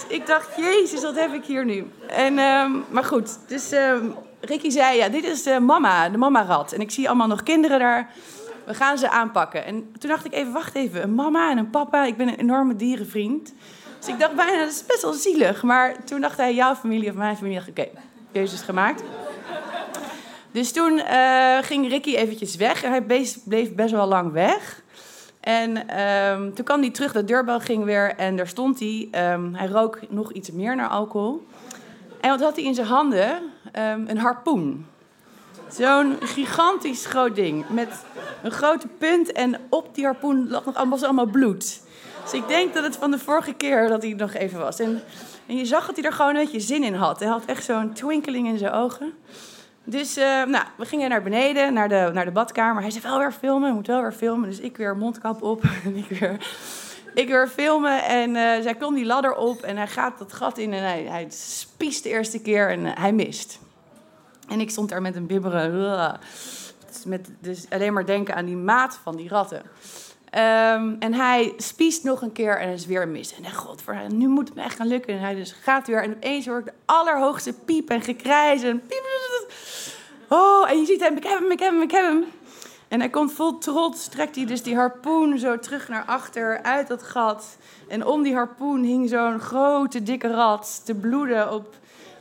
ik 0.08 0.28
dacht, 0.28 0.50
jezus, 0.56 1.02
wat 1.02 1.16
heb 1.16 1.34
ik 1.34 1.46
hier 1.46 1.66
nu? 1.66 1.92
En, 2.08 2.38
uh, 2.38 2.66
maar 2.90 3.04
goed, 3.04 3.38
dus 3.48 3.74
uh, 3.74 3.94
Ricky 4.42 4.70
zei, 4.70 4.98
ja, 4.98 5.10
dit 5.10 5.24
is 5.24 5.44
de 5.44 5.60
mama, 5.60 6.10
de 6.10 6.18
mama-rat. 6.18 6.72
En 6.72 6.82
ik 6.82 6.92
zie 6.92 7.08
allemaal 7.08 7.28
nog 7.28 7.44
kinderen 7.44 7.80
daar 7.80 8.10
we 8.66 8.74
gaan 8.74 8.98
ze 8.98 9.10
aanpakken. 9.10 9.66
En 9.66 9.92
toen 9.98 10.10
dacht 10.10 10.26
ik 10.26 10.34
even, 10.34 10.54
wacht 10.54 10.76
even, 10.76 11.04
een 11.04 11.16
mama 11.16 11.52
en 11.52 11.58
een 11.58 11.70
papa. 11.70 12.06
Ik 12.06 12.18
ben 12.18 12.28
een 12.28 12.40
enorme 12.40 12.76
dierenvriend. 12.76 13.54
Dus 14.00 14.08
ik 14.08 14.20
dacht 14.20 14.36
bijna, 14.36 14.60
dat 14.60 14.70
is 14.70 14.86
best 14.86 15.02
wel 15.02 15.14
zielig. 15.14 15.64
Maar 15.64 16.04
toen 16.04 16.22
dacht 16.22 16.38
hij, 16.38 16.54
jouw 16.54 16.76
familie 16.76 17.10
of 17.10 17.16
mijn 17.16 17.38
familie. 17.38 17.60
Oké, 17.60 17.70
okay, 17.70 17.92
keuzes 18.32 18.62
gemaakt. 18.62 19.04
Dus 20.52 20.72
toen 20.72 20.98
uh, 20.98 21.58
ging 21.62 21.90
Ricky 21.90 22.16
eventjes 22.16 22.56
weg. 22.56 22.84
En 22.84 22.92
hij 22.92 23.02
bleef 23.46 23.74
best 23.74 23.92
wel 23.92 24.08
lang 24.08 24.32
weg. 24.32 24.84
En 25.40 26.00
um, 26.00 26.54
toen 26.54 26.66
kwam 26.66 26.82
hij 26.82 26.90
terug, 26.90 27.12
de 27.12 27.24
deurbel 27.24 27.60
ging 27.60 27.84
weer 27.84 28.16
en 28.16 28.36
daar 28.36 28.48
stond 28.48 28.80
hij. 28.80 29.10
Um, 29.34 29.56
hij 29.56 29.68
rook 29.68 30.00
nog 30.10 30.32
iets 30.32 30.52
meer 30.52 30.76
naar 30.76 30.88
alcohol. 30.88 31.48
En 32.22 32.30
wat 32.30 32.42
had 32.42 32.56
hij 32.56 32.66
in 32.66 32.74
zijn 32.74 32.88
handen? 32.88 33.30
Um, 33.32 34.06
een 34.08 34.18
harpoen. 34.18 34.86
Zo'n 35.70 36.18
gigantisch 36.20 37.06
groot 37.06 37.36
ding. 37.36 37.70
Met 37.70 37.90
een 38.44 38.52
grote 38.52 38.88
punt 38.88 39.32
en 39.32 39.60
op 39.70 39.96
die 39.96 40.06
harpoen 40.06 40.50
lag 40.50 40.66
nog 40.66 40.76
allemaal, 40.76 41.26
bloed. 41.26 41.82
Dus 42.24 42.34
ik 42.34 42.48
denk 42.48 42.74
dat 42.74 42.84
het 42.84 42.96
van 42.96 43.12
de 43.12 43.20
vorige 43.20 43.54
keer 43.54 43.88
dat 43.88 44.02
hij 44.02 44.14
nog 44.14 44.34
even 44.34 44.60
was. 44.60 44.80
En 44.80 45.02
En 45.48 45.58
je 45.58 45.66
zag 45.66 45.86
dat 45.86 45.96
hij 45.96 46.06
er 46.06 46.14
gewoon 46.14 46.36
een 46.36 46.44
beetje 46.44 46.60
zin 46.60 46.84
in 46.84 46.94
had. 46.94 47.20
Hij 47.20 47.28
had 47.28 47.46
echt 47.46 47.64
zo'n 47.64 47.94
twinkeling 47.94 48.48
in 48.48 48.58
zijn 48.58 48.74
ogen. 48.74 49.14
Dus 49.84 50.18
uh, 50.18 50.44
nou, 50.44 50.66
we 50.78 50.86
gingen 50.86 51.10
naar 51.10 51.24
beneden, 51.24 51.74
naar 51.74 51.90
de, 51.90 52.10
naar 52.14 52.26
de 52.26 52.32
badkamer. 52.32 52.82
Hij 52.82 52.92
zei, 52.92 53.04
wel 53.04 53.18
weer 53.18 53.32
filmen, 53.32 53.74
moet 53.74 53.88
wel 53.88 54.02
weer 54.02 54.12
filmen. 54.12 54.50
Dus 54.50 54.60
ik 54.60 54.78
weer 54.78 54.98
mondkap 54.98 55.42
op 55.42 55.64
en 55.86 55.96
ik 55.96 56.20
weer, 56.20 56.38
ik 57.14 57.28
weer 57.28 57.48
filmen. 57.48 58.04
En 58.04 58.30
uh, 58.30 58.62
zij 58.62 58.76
klom 58.76 58.96
die 58.96 59.06
ladder 59.06 59.36
op 59.36 59.62
en 59.62 59.78
hij 59.78 59.88
gaat 59.88 60.18
dat 60.18 60.34
gat 60.34 60.58
in 60.58 60.74
en 60.74 60.84
hij, 60.84 61.04
hij 61.04 61.26
spiest 61.30 62.04
de 62.04 62.10
eerste 62.10 62.42
keer 62.42 62.70
en 62.70 62.86
uh, 62.86 62.92
hij 62.94 63.12
mist. 63.12 63.60
En 64.48 64.60
ik 64.60 64.70
stond 64.70 64.90
daar 64.90 65.02
met 65.02 65.16
een 65.16 65.28
bibberen. 65.28 66.20
Met 67.06 67.30
dus 67.40 67.66
alleen 67.70 67.94
maar 67.94 68.06
denken 68.06 68.36
aan 68.36 68.46
die 68.46 68.56
maat 68.56 69.00
van 69.04 69.16
die 69.16 69.30
ratten. 69.30 69.58
Um, 69.58 70.96
en 71.00 71.14
hij 71.14 71.54
spiest 71.58 72.04
nog 72.04 72.22
een 72.22 72.32
keer 72.32 72.60
en 72.60 72.70
is 72.70 72.86
weer 72.86 73.08
mis. 73.08 73.36
En 73.36 73.54
god, 73.54 73.84
nu 74.10 74.28
moet 74.28 74.48
het 74.48 74.58
me 74.58 74.64
echt 74.64 74.76
gaan 74.76 74.88
lukken. 74.88 75.14
En 75.14 75.20
hij 75.20 75.36
dus 75.36 75.52
gaat 75.52 75.88
weer. 75.88 76.04
En 76.04 76.16
opeens 76.16 76.46
hoor 76.46 76.60
ik 76.60 76.66
de 76.66 76.74
allerhoogste 76.86 77.54
piep 77.54 77.90
en 77.90 78.02
gekrijs. 78.02 78.64
En 78.64 78.82
piep. 78.88 79.04
Oh, 80.30 80.70
en 80.70 80.80
je 80.80 80.86
ziet 80.86 81.02
hem, 81.02 81.18
ik 81.18 81.24
heb 81.24 81.40
hem, 81.40 81.52
ik 81.52 81.60
heb 81.60 81.72
hem, 81.72 81.82
ik 81.82 81.92
heb 81.92 82.06
hem. 82.06 82.26
En 82.88 83.00
hij 83.00 83.10
komt 83.10 83.34
vol 83.34 83.58
trots, 83.58 84.08
trekt 84.08 84.36
hij 84.36 84.46
dus 84.46 84.64
die 84.64 84.76
harpoen 84.76 85.40
zo 85.40 85.60
terug 85.60 85.88
naar 85.88 86.04
achter 86.06 86.62
uit 86.62 86.88
dat 86.88 87.04
gat. 87.04 87.58
En 87.88 88.06
om 88.06 88.24
die 88.24 88.36
harpoen 88.36 88.84
hing 88.84 89.10
zo'n 89.10 89.40
grote 89.40 90.04
dikke 90.04 90.28
rat 90.28 90.82
te 90.86 90.96
bloeden 90.96 91.54
op 91.54 91.76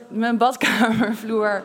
mijn 0.08 0.36
badkamervloer. 0.36 1.62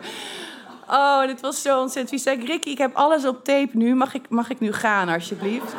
Oh, 0.92 1.26
dit 1.26 1.40
was 1.40 1.62
zo 1.62 1.80
ontzettend 1.80 2.08
vies. 2.08 2.22
Zei 2.22 2.46
Ricky, 2.46 2.68
ik 2.68 2.78
heb 2.78 2.94
alles 2.94 3.26
op 3.26 3.44
tape 3.44 3.70
nu. 3.72 3.94
Mag 3.94 4.14
ik, 4.14 4.28
mag 4.28 4.50
ik 4.50 4.60
nu 4.60 4.72
gaan, 4.72 5.08
alsjeblieft? 5.08 5.74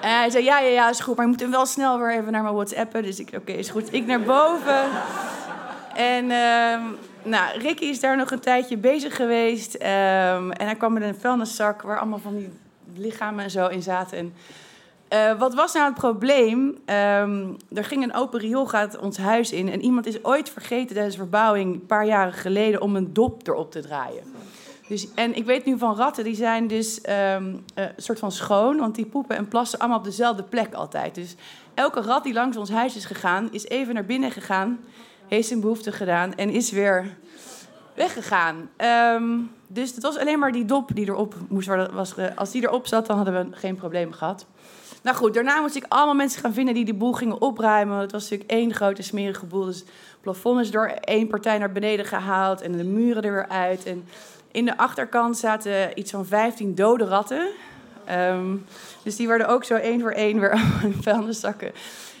En 0.00 0.16
hij 0.16 0.30
zei, 0.30 0.44
ja, 0.44 0.58
ja, 0.58 0.68
ja, 0.68 0.88
is 0.88 1.00
goed. 1.00 1.16
Maar 1.16 1.24
je 1.24 1.30
moet 1.30 1.40
hem 1.40 1.50
wel 1.50 1.66
snel 1.66 1.98
weer 1.98 2.12
even 2.12 2.32
naar 2.32 2.42
mijn 2.42 2.54
WhatsAppen. 2.54 3.02
Dus 3.02 3.18
ik, 3.18 3.30
oké, 3.36 3.52
is 3.52 3.70
goed. 3.70 3.92
Ik 3.92 4.06
naar 4.06 4.20
boven. 4.20 4.84
En 5.94 6.24
uh, 6.24 6.78
nou, 7.22 7.58
Ricky 7.58 7.84
is 7.84 8.00
daar 8.00 8.16
nog 8.16 8.30
een 8.30 8.40
tijdje 8.40 8.76
bezig 8.76 9.16
geweest. 9.16 9.74
Um, 9.74 10.52
en 10.52 10.66
hij 10.66 10.74
kwam 10.74 10.92
met 10.92 11.02
een 11.02 11.20
vuilniszak 11.20 11.82
waar 11.82 11.98
allemaal 11.98 12.18
van 12.18 12.36
die 12.36 12.50
lichamen 12.94 13.44
en 13.44 13.50
zo 13.50 13.66
in 13.66 13.82
zaten. 13.82 14.18
En, 14.18 14.34
uh, 15.10 15.38
wat 15.38 15.54
was 15.54 15.72
nou 15.72 15.86
het 15.86 15.94
probleem? 15.94 16.58
Um, 16.58 17.56
er 17.72 17.84
ging 17.84 18.02
een 18.02 18.14
open 18.14 18.40
rioolgaat 18.40 18.98
ons 18.98 19.16
huis 19.16 19.52
in. 19.52 19.68
En 19.68 19.82
iemand 19.82 20.06
is 20.06 20.24
ooit 20.24 20.50
vergeten 20.50 20.94
tijdens 20.94 21.14
de 21.14 21.20
verbouwing, 21.20 21.74
een 21.74 21.86
paar 21.86 22.06
jaren 22.06 22.32
geleden, 22.32 22.80
om 22.80 22.96
een 22.96 23.12
dop 23.12 23.48
erop 23.48 23.70
te 23.70 23.80
draaien. 23.80 24.22
Dus, 24.88 25.14
en 25.14 25.36
ik 25.36 25.44
weet 25.44 25.64
nu 25.64 25.78
van 25.78 25.96
ratten, 25.96 26.24
die 26.24 26.34
zijn 26.34 26.66
dus 26.66 27.00
um, 27.08 27.64
uh, 27.74 27.84
een 27.84 27.92
soort 27.96 28.18
van 28.18 28.32
schoon. 28.32 28.78
Want 28.78 28.94
die 28.94 29.06
poepen 29.06 29.36
en 29.36 29.48
plassen 29.48 29.78
allemaal 29.78 29.98
op 29.98 30.04
dezelfde 30.04 30.42
plek 30.42 30.74
altijd. 30.74 31.14
Dus 31.14 31.34
elke 31.74 32.00
rat 32.00 32.24
die 32.24 32.32
langs 32.32 32.56
ons 32.56 32.70
huis 32.70 32.96
is 32.96 33.04
gegaan, 33.04 33.48
is 33.52 33.68
even 33.68 33.94
naar 33.94 34.04
binnen 34.04 34.30
gegaan 34.30 34.78
heeft 35.30 35.48
zijn 35.48 35.60
behoefte 35.60 35.92
gedaan 35.92 36.34
en 36.34 36.50
is 36.50 36.70
weer 36.70 37.16
weggegaan. 37.94 38.70
Um, 39.16 39.50
dus 39.66 39.94
het 39.94 40.02
was 40.02 40.18
alleen 40.18 40.38
maar 40.38 40.52
die 40.52 40.64
dop 40.64 40.90
die 40.94 41.08
erop 41.08 41.34
moest 41.48 41.66
worden. 41.66 41.94
Was, 41.94 42.14
als 42.34 42.50
die 42.50 42.62
erop 42.62 42.86
zat, 42.86 43.06
dan 43.06 43.16
hadden 43.16 43.34
we 43.34 43.56
geen 43.56 43.76
probleem 43.76 44.12
gehad. 44.12 44.46
Nou 45.02 45.16
goed, 45.16 45.34
daarna 45.34 45.60
moest 45.60 45.76
ik 45.76 45.84
allemaal 45.88 46.14
mensen 46.14 46.40
gaan 46.40 46.52
vinden 46.52 46.74
die 46.74 46.84
die 46.84 46.94
boel 46.94 47.12
gingen 47.12 47.40
opruimen. 47.40 47.98
Het 47.98 48.12
was 48.12 48.22
natuurlijk 48.22 48.50
één 48.50 48.74
grote 48.74 49.02
smerige 49.02 49.46
boel. 49.46 49.64
Dus 49.64 49.78
het 49.78 50.20
plafond 50.20 50.60
is 50.60 50.70
door 50.70 50.86
één 50.86 51.28
partij 51.28 51.58
naar 51.58 51.72
beneden 51.72 52.06
gehaald 52.06 52.60
en 52.60 52.72
de 52.72 52.84
muren 52.84 53.22
er 53.22 53.32
weer 53.32 53.48
uit. 53.48 53.84
En 53.84 54.04
in 54.50 54.64
de 54.64 54.76
achterkant 54.76 55.36
zaten 55.36 55.98
iets 55.98 56.10
van 56.10 56.26
15 56.26 56.74
dode 56.74 57.04
ratten. 57.04 57.48
Um, 58.10 58.64
dus 59.02 59.16
die 59.16 59.28
werden 59.28 59.48
ook 59.48 59.64
zo 59.64 59.74
één 59.74 60.00
voor 60.00 60.10
één 60.10 60.40
weer 60.40 60.52
in 60.82 61.02
vuilniszakken 61.02 61.72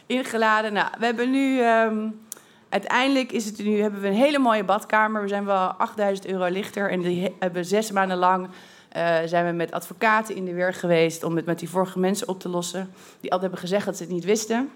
ingeladen. 0.06 0.72
Nou, 0.72 0.88
we 0.98 1.04
hebben 1.04 1.30
nu... 1.30 1.60
Um, 1.60 2.20
uiteindelijk 2.68 3.32
is 3.32 3.44
het 3.44 3.58
nu, 3.58 3.80
hebben 3.80 4.00
we 4.00 4.06
een 4.06 4.14
hele 4.14 4.38
mooie 4.38 4.64
badkamer. 4.64 5.22
We 5.22 5.28
zijn 5.28 5.44
wel 5.44 5.68
8000 5.68 6.26
euro 6.26 6.46
lichter. 6.46 6.90
En 6.90 7.00
die 7.00 7.34
hebben 7.38 7.64
zes 7.64 7.90
maanden 7.90 8.16
lang 8.16 8.48
uh, 8.96 9.16
zijn 9.24 9.46
we 9.46 9.52
met 9.52 9.72
advocaten 9.72 10.34
in 10.34 10.44
de 10.44 10.54
weer 10.54 10.74
geweest 10.74 11.22
om 11.22 11.36
het 11.36 11.46
met 11.46 11.58
die 11.58 11.68
vorige 11.68 11.98
mensen 11.98 12.28
op 12.28 12.40
te 12.40 12.48
lossen. 12.48 12.92
Die 13.20 13.32
altijd 13.32 13.40
hebben 13.40 13.58
gezegd 13.58 13.86
dat 13.86 13.96
ze 13.96 14.02
het 14.02 14.12
niet 14.12 14.24
wisten. 14.24 14.70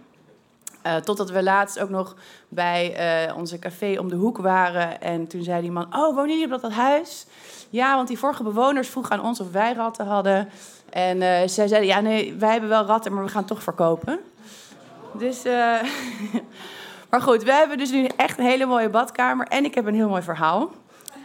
Uh, 0.87 0.97
totdat 0.97 1.31
we 1.31 1.43
laatst 1.43 1.81
ook 1.81 1.89
nog 1.89 2.17
bij 2.49 3.27
uh, 3.29 3.37
onze 3.37 3.59
café 3.59 3.99
om 3.99 4.09
de 4.09 4.15
hoek 4.15 4.39
waren. 4.39 5.01
En 5.01 5.27
toen 5.27 5.43
zei 5.43 5.61
die 5.61 5.71
man: 5.71 5.97
Oh, 5.97 6.15
wonen 6.15 6.39
jullie 6.39 6.55
op 6.55 6.63
dat 6.63 6.73
huis? 6.73 7.27
Ja, 7.71 7.97
want 7.97 8.09
die 8.09 8.19
vorige 8.19 8.43
bewoners 8.43 8.89
vroegen 8.89 9.13
aan 9.13 9.25
ons 9.25 9.41
of 9.41 9.51
wij 9.51 9.73
ratten 9.73 10.07
hadden. 10.07 10.49
En 10.91 11.17
uh, 11.17 11.23
zij 11.47 11.69
zeiden: 11.69 11.87
Ja, 11.87 12.01
nee, 12.01 12.35
wij 12.35 12.51
hebben 12.51 12.69
wel 12.69 12.85
ratten, 12.85 13.13
maar 13.13 13.25
we 13.25 13.31
gaan 13.31 13.45
toch 13.45 13.63
verkopen. 13.63 14.19
Dus. 15.13 15.43
Maar 17.15 17.23
goed, 17.23 17.43
we 17.43 17.53
hebben 17.53 17.79
dus 17.79 17.91
nu 17.91 18.09
echt 18.17 18.39
een 18.39 18.45
hele 18.45 18.67
mooie 18.67 18.89
badkamer. 18.89 19.47
En 19.47 19.65
ik 19.65 19.75
heb 19.75 19.87
een 19.87 19.95
heel 19.95 20.09
mooi 20.09 20.23
verhaal. 20.23 20.71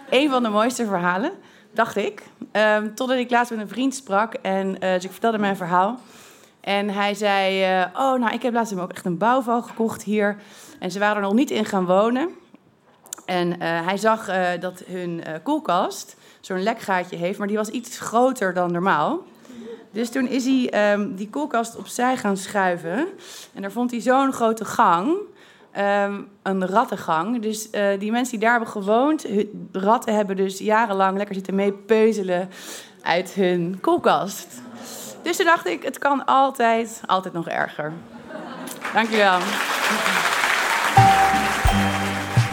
Een 0.10 0.29
van 0.29 0.43
de 0.43 0.50
mooiste 0.50 0.86
verhalen, 0.86 1.31
dacht 1.71 1.95
ik. 1.95 2.23
Um, 2.51 2.95
totdat 2.95 3.17
ik 3.17 3.29
laatst 3.29 3.51
met 3.51 3.59
een 3.59 3.67
vriend 3.67 3.95
sprak. 3.95 4.33
En 4.33 4.67
uh, 4.67 4.79
dus 4.79 5.03
ik 5.03 5.11
vertelde 5.11 5.38
mijn 5.38 5.57
verhaal. 5.57 5.99
En 6.61 6.89
hij 6.89 7.13
zei: 7.13 7.61
uh, 7.79 7.85
Oh, 7.93 8.19
nou, 8.19 8.33
ik 8.33 8.41
heb 8.41 8.53
laatst 8.53 8.79
ook 8.79 8.91
echt 8.91 9.05
een 9.05 9.17
bouwval 9.17 9.61
gekocht 9.61 10.03
hier. 10.03 10.38
En 10.79 10.91
ze 10.91 10.99
waren 10.99 11.15
er 11.15 11.21
nog 11.21 11.33
niet 11.33 11.51
in 11.51 11.65
gaan 11.65 11.85
wonen. 11.85 12.29
En 13.25 13.47
uh, 13.47 13.57
hij 13.59 13.97
zag 13.97 14.29
dat 14.59 14.83
hun 14.88 15.23
koelkast 15.43 16.15
zo'n 16.39 16.63
lekgaatje 16.63 17.15
heeft, 17.15 17.38
maar 17.38 17.47
die 17.47 17.57
was 17.57 17.69
iets 17.69 17.99
groter 17.99 18.53
dan 18.53 18.71
normaal. 18.71 19.23
Dus 19.91 20.09
toen 20.09 20.27
is 20.27 20.45
hij 20.45 20.93
um, 20.93 21.15
die 21.15 21.29
koelkast 21.29 21.75
opzij 21.75 22.17
gaan 22.17 22.38
schuiven. 22.38 23.07
En 23.53 23.61
daar 23.61 23.71
vond 23.71 23.91
hij 23.91 23.99
zo'n 23.99 24.33
grote 24.33 24.65
gang. 24.65 25.17
Um, 25.77 26.27
een 26.43 26.67
rattengang. 26.67 27.41
Dus 27.41 27.67
uh, 27.71 27.99
die 27.99 28.11
mensen 28.11 28.31
die 28.31 28.39
daar 28.39 28.51
hebben 28.51 28.69
gewoond, 28.69 29.25
ratten 29.71 30.15
hebben 30.15 30.35
dus 30.35 30.57
jarenlang 30.57 31.17
lekker 31.17 31.35
zitten 31.35 31.55
meepeuzelen 31.55 32.49
uit 33.01 33.31
hun 33.31 33.77
koelkast. 33.81 34.61
Dus 35.21 35.38
toen 35.38 35.45
dacht 35.45 35.67
ik, 35.67 35.83
het 35.83 35.97
kan 35.97 36.25
altijd, 36.25 37.01
altijd 37.05 37.33
nog 37.33 37.47
erger. 37.47 37.93
Dankjewel. 38.93 39.39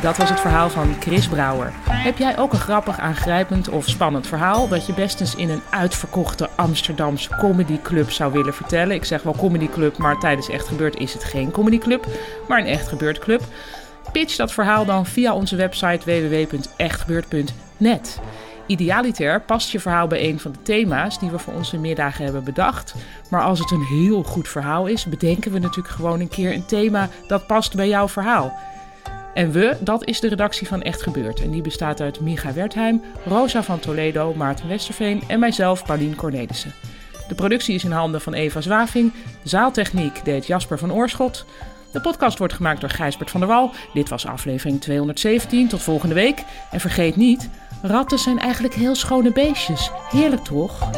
Dat 0.07 0.17
was 0.17 0.29
het 0.29 0.41
verhaal 0.41 0.71
van 0.71 0.95
Chris 1.01 1.29
Brouwer. 1.29 1.73
Heb 1.89 2.19
jij 2.19 2.39
ook 2.39 2.53
een 2.53 2.59
grappig, 2.59 2.99
aangrijpend 2.99 3.69
of 3.69 3.89
spannend 3.89 4.27
verhaal 4.27 4.69
dat 4.69 4.87
je 4.87 4.93
best 4.93 5.21
eens 5.21 5.35
in 5.35 5.51
een 5.51 5.63
uitverkochte 5.71 6.49
Amsterdamse 6.55 7.29
comedyclub 7.39 8.11
zou 8.11 8.33
willen 8.33 8.55
vertellen? 8.55 8.95
Ik 8.95 9.05
zeg 9.05 9.23
wel 9.23 9.37
comedyclub, 9.37 9.99
maar 9.99 10.19
tijdens 10.19 10.49
Echt 10.49 10.69
Gebeurd 10.69 10.97
is 10.97 11.13
het 11.13 11.25
geen 11.25 11.51
comedyclub, 11.51 12.07
maar 12.49 12.59
een 12.59 12.67
Echt 12.67 12.89
Gebeurd 12.89 13.19
club. 13.19 13.43
Pitch 14.13 14.37
dat 14.37 14.53
verhaal 14.53 14.85
dan 14.85 15.07
via 15.07 15.35
onze 15.35 15.57
website 15.57 16.05
www.echtgebeurd.net. 16.05 18.21
Idealiter 18.67 19.41
past 19.41 19.71
je 19.71 19.81
verhaal 19.81 20.07
bij 20.07 20.29
een 20.29 20.41
van 20.41 20.53
de 20.53 20.63
thema's 20.63 21.19
die 21.19 21.31
we 21.31 21.39
voor 21.39 21.55
onze 21.55 21.79
middagen 21.79 22.25
hebben 22.25 22.45
bedacht. 22.45 22.95
Maar 23.31 23.43
als 23.43 23.59
het 23.59 23.71
een 23.71 23.85
heel 23.85 24.23
goed 24.23 24.49
verhaal 24.49 24.87
is, 24.87 25.05
bedenken 25.05 25.53
we 25.53 25.59
natuurlijk 25.59 25.95
gewoon 25.95 26.21
een 26.21 26.29
keer 26.29 26.53
een 26.53 26.67
thema 26.67 27.09
dat 27.27 27.47
past 27.47 27.75
bij 27.75 27.89
jouw 27.89 28.09
verhaal. 28.09 28.75
En 29.37 29.51
we, 29.51 29.77
dat 29.81 30.07
is 30.07 30.21
de 30.21 30.29
redactie 30.29 30.67
van 30.67 30.83
Echt 30.83 31.03
Gebeurd. 31.03 31.41
En 31.41 31.51
die 31.51 31.63
bestaat 31.63 32.01
uit 32.01 32.21
Micha 32.21 32.53
Wertheim, 32.53 33.03
Rosa 33.25 33.63
van 33.63 33.79
Toledo, 33.79 34.35
Maarten 34.35 34.69
Westerveen 34.69 35.23
en 35.27 35.39
mijzelf, 35.39 35.85
Paulien 35.85 36.15
Cornelissen. 36.15 36.75
De 37.29 37.35
productie 37.35 37.75
is 37.75 37.85
in 37.85 37.91
handen 37.91 38.21
van 38.21 38.35
Eva 38.35 38.61
Zwaving. 38.61 39.13
Zaaltechniek 39.43 40.25
deed 40.25 40.47
Jasper 40.47 40.79
van 40.79 40.93
Oorschot. 40.93 41.45
De 41.93 42.01
podcast 42.01 42.39
wordt 42.39 42.53
gemaakt 42.53 42.81
door 42.81 42.91
Gijsbert 42.91 43.31
van 43.31 43.41
der 43.41 43.49
Wal. 43.49 43.71
Dit 43.93 44.09
was 44.09 44.27
aflevering 44.27 44.81
217. 44.81 45.69
Tot 45.69 45.83
volgende 45.83 46.15
week. 46.15 46.45
En 46.71 46.81
vergeet 46.81 47.17
niet, 47.17 47.49
ratten 47.83 48.19
zijn 48.19 48.39
eigenlijk 48.39 48.75
heel 48.75 48.95
schone 48.95 49.33
beestjes. 49.33 49.91
Heerlijk 50.11 50.45
toch? 50.45 50.91